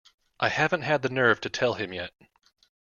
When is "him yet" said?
1.75-2.11